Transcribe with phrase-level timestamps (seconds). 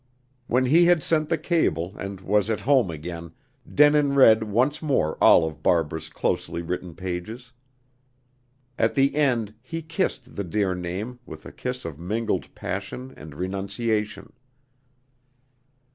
[0.47, 3.33] When he had sent the cable, and was at home again,
[3.71, 7.51] Denin read once more all of Barbara's closely written pages.
[8.79, 13.35] At the end he kissed the dear name with a kiss of mingled passion and
[13.35, 14.33] renunciation.